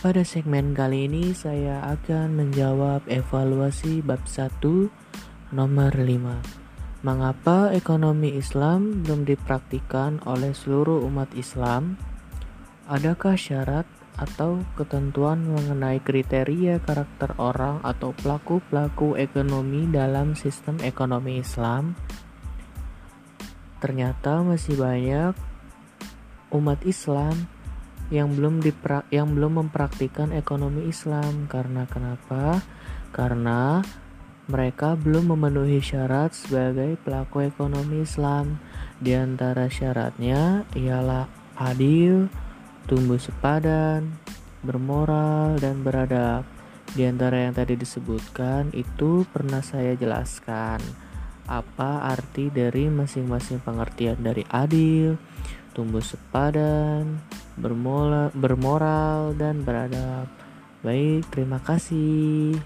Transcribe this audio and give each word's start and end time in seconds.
Pada 0.00 0.24
segmen 0.24 0.72
kali 0.72 1.12
ini 1.12 1.36
saya 1.36 1.84
akan 1.84 2.32
menjawab 2.32 3.04
evaluasi 3.04 4.00
bab 4.00 4.24
1 4.24 4.48
nomor 5.52 5.92
5. 5.92 7.04
Mengapa 7.04 7.68
ekonomi 7.76 8.32
Islam 8.32 9.04
belum 9.04 9.28
dipraktikkan 9.28 10.24
oleh 10.24 10.56
seluruh 10.56 11.04
umat 11.04 11.28
Islam? 11.36 12.00
Adakah 12.88 13.36
syarat 13.36 13.84
atau 14.16 14.64
ketentuan 14.72 15.44
mengenai 15.44 16.00
kriteria 16.00 16.80
karakter 16.80 17.36
orang 17.36 17.84
atau 17.84 18.16
pelaku-pelaku 18.24 19.20
ekonomi 19.20 19.84
dalam 19.84 20.32
sistem 20.32 20.80
ekonomi 20.80 21.44
Islam? 21.44 21.92
Ternyata 23.84 24.48
masih 24.48 24.80
banyak 24.80 25.36
umat 26.56 26.80
Islam 26.88 27.59
yang 28.10 28.34
belum 28.34 28.58
dipra 28.58 29.06
yang 29.14 29.32
belum 29.38 29.66
mempraktikkan 29.66 30.34
ekonomi 30.34 30.90
Islam 30.90 31.46
karena 31.46 31.86
kenapa? 31.86 32.58
Karena 33.14 33.82
mereka 34.50 34.98
belum 34.98 35.30
memenuhi 35.30 35.78
syarat 35.78 36.34
sebagai 36.34 36.98
pelaku 37.06 37.46
ekonomi 37.46 38.02
Islam. 38.02 38.58
Di 38.98 39.14
antara 39.14 39.70
syaratnya 39.70 40.66
ialah 40.74 41.30
adil, 41.54 42.26
tumbuh 42.90 43.22
sepadan, 43.22 44.18
bermoral 44.66 45.54
dan 45.62 45.86
beradab. 45.86 46.42
Di 46.90 47.06
antara 47.06 47.46
yang 47.46 47.54
tadi 47.54 47.78
disebutkan 47.78 48.74
itu 48.74 49.22
pernah 49.30 49.62
saya 49.62 49.94
jelaskan 49.94 50.82
apa 51.46 52.10
arti 52.10 52.50
dari 52.50 52.90
masing-masing 52.90 53.62
pengertian 53.62 54.18
dari 54.18 54.42
adil, 54.50 55.14
tumbuh 55.74 56.02
sepadan, 56.02 57.22
bermola, 57.60 58.32
bermoral, 58.32 59.36
dan 59.36 59.60
beradab. 59.60 60.26
Baik, 60.80 61.28
terima 61.28 61.60
kasih. 61.60 62.56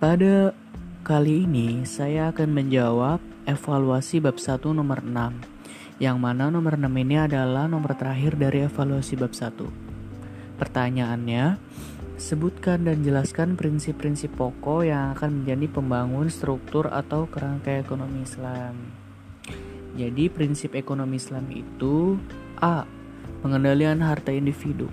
Pada 0.00 0.56
kali 1.04 1.44
ini 1.44 1.84
saya 1.84 2.32
akan 2.32 2.56
menjawab 2.56 3.20
evaluasi 3.44 4.20
bab 4.20 4.40
1 4.40 4.72
nomor 4.72 5.04
6 5.04 5.60
yang 6.00 6.16
mana 6.16 6.48
nomor 6.48 6.80
6 6.80 6.88
ini 6.88 7.20
adalah 7.20 7.68
nomor 7.68 7.92
terakhir 7.92 8.40
dari 8.40 8.64
evaluasi 8.64 9.20
bab 9.20 9.36
1. 9.36 9.68
Pertanyaannya, 10.56 11.60
sebutkan 12.20 12.84
dan 12.84 13.00
jelaskan 13.00 13.56
prinsip-prinsip 13.56 14.36
pokok 14.36 14.84
yang 14.84 15.16
akan 15.16 15.42
menjadi 15.42 15.66
pembangun 15.72 16.28
struktur 16.28 16.92
atau 16.92 17.24
kerangka 17.24 17.80
ekonomi 17.80 18.28
Islam. 18.28 18.76
Jadi 19.96 20.28
prinsip 20.28 20.76
ekonomi 20.76 21.16
Islam 21.16 21.48
itu 21.48 22.20
A. 22.60 22.84
Pengendalian 23.40 24.04
harta 24.04 24.36
individu 24.36 24.92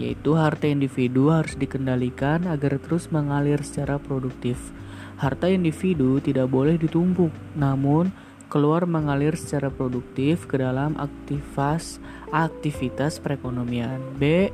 yaitu 0.00 0.32
harta 0.32 0.64
individu 0.64 1.28
harus 1.28 1.52
dikendalikan 1.60 2.48
agar 2.48 2.80
terus 2.80 3.12
mengalir 3.12 3.60
secara 3.60 4.00
produktif. 4.00 4.56
Harta 5.20 5.52
individu 5.52 6.16
tidak 6.24 6.48
boleh 6.48 6.80
ditumpuk, 6.80 7.28
namun 7.52 8.08
keluar 8.50 8.82
mengalir 8.84 9.38
secara 9.38 9.70
produktif 9.70 10.50
ke 10.50 10.58
dalam 10.58 10.98
aktivitas 10.98 12.02
aktivitas 12.34 13.22
perekonomian. 13.22 14.02
B. 14.18 14.50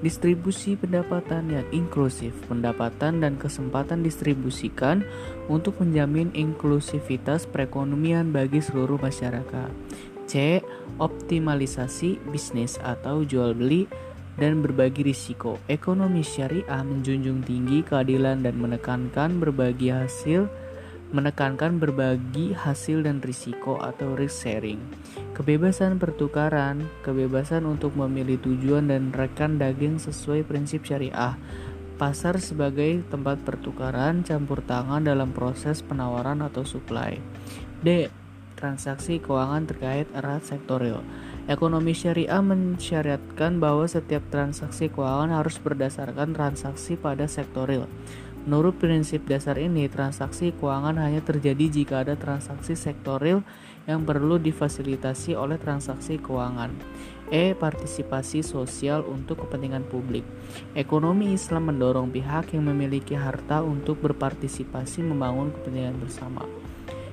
Distribusi 0.00 0.78
pendapatan 0.78 1.50
yang 1.50 1.66
inklusif. 1.74 2.32
Pendapatan 2.46 3.20
dan 3.20 3.36
kesempatan 3.36 4.06
distribusikan 4.06 5.02
untuk 5.50 5.82
menjamin 5.82 6.30
inklusivitas 6.32 7.44
perekonomian 7.50 8.30
bagi 8.30 8.62
seluruh 8.62 8.96
masyarakat. 9.02 9.70
C. 10.30 10.62
Optimalisasi 11.02 12.22
bisnis 12.30 12.78
atau 12.78 13.26
jual 13.26 13.52
beli 13.58 13.90
dan 14.38 14.62
berbagi 14.62 15.04
risiko. 15.04 15.58
Ekonomi 15.66 16.22
syariah 16.22 16.82
menjunjung 16.86 17.44
tinggi 17.44 17.82
keadilan 17.82 18.46
dan 18.46 18.56
menekankan 18.56 19.42
berbagi 19.42 19.90
hasil 19.90 20.48
menekankan 21.10 21.82
berbagi 21.82 22.54
hasil 22.54 23.02
dan 23.02 23.18
risiko 23.18 23.82
atau 23.82 24.14
risk 24.14 24.46
sharing, 24.46 24.78
kebebasan 25.34 25.98
pertukaran, 25.98 26.86
kebebasan 27.02 27.66
untuk 27.66 27.98
memilih 27.98 28.38
tujuan 28.38 28.86
dan 28.86 29.10
rekan 29.10 29.58
daging 29.58 29.98
sesuai 29.98 30.46
prinsip 30.46 30.86
syariah, 30.86 31.34
pasar 31.98 32.38
sebagai 32.38 33.02
tempat 33.10 33.42
pertukaran 33.42 34.22
campur 34.22 34.62
tangan 34.62 35.02
dalam 35.02 35.34
proses 35.34 35.82
penawaran 35.82 36.46
atau 36.46 36.62
supply. 36.62 37.18
D. 37.82 38.06
Transaksi 38.54 39.16
keuangan 39.16 39.64
terkait 39.64 40.04
erat 40.12 40.44
sektorial. 40.44 41.00
Ekonomi 41.48 41.96
syariah 41.96 42.44
mensyariatkan 42.44 43.56
bahwa 43.56 43.88
setiap 43.88 44.20
transaksi 44.28 44.92
keuangan 44.92 45.32
harus 45.32 45.56
berdasarkan 45.56 46.36
transaksi 46.36 47.00
pada 47.00 47.24
sektoril 47.24 47.88
Menurut 48.50 48.82
prinsip 48.82 49.30
dasar 49.30 49.62
ini, 49.62 49.86
transaksi 49.86 50.50
keuangan 50.50 50.98
hanya 50.98 51.22
terjadi 51.22 51.70
jika 51.70 52.02
ada 52.02 52.18
transaksi 52.18 52.74
sektoril 52.74 53.46
yang 53.86 54.02
perlu 54.02 54.42
difasilitasi 54.42 55.38
oleh 55.38 55.54
transaksi 55.54 56.18
keuangan. 56.18 56.74
E. 57.30 57.54
Partisipasi 57.54 58.42
sosial 58.42 59.06
untuk 59.06 59.46
kepentingan 59.46 59.86
publik. 59.86 60.26
Ekonomi 60.74 61.30
Islam 61.30 61.70
mendorong 61.70 62.10
pihak 62.10 62.50
yang 62.50 62.66
memiliki 62.66 63.14
harta 63.14 63.62
untuk 63.62 64.02
berpartisipasi 64.02 65.06
membangun 65.06 65.54
kepentingan 65.54 66.02
bersama. 66.02 66.42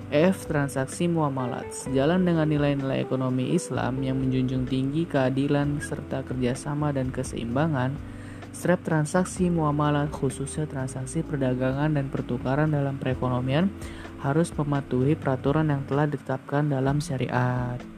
F. 0.09 0.49
Transaksi 0.49 1.05
muamalat 1.05 1.69
sejalan 1.69 2.25
dengan 2.25 2.49
nilai-nilai 2.49 3.05
ekonomi 3.05 3.53
Islam 3.53 4.01
yang 4.01 4.17
menjunjung 4.17 4.65
tinggi 4.65 5.05
keadilan 5.05 5.85
serta 5.85 6.25
kerjasama 6.25 6.89
dan 6.89 7.13
keseimbangan 7.13 8.16
setiap 8.55 8.83
transaksi 8.85 9.49
muamalah 9.51 10.07
khususnya 10.11 10.67
transaksi 10.69 11.23
perdagangan 11.23 11.95
dan 11.95 12.07
pertukaran 12.07 12.71
dalam 12.71 12.99
perekonomian 13.01 13.71
harus 14.21 14.49
mematuhi 14.55 15.13
peraturan 15.13 15.69
yang 15.69 15.85
telah 15.85 16.09
ditetapkan 16.09 16.67
dalam 16.67 16.97
syariat. 16.97 17.96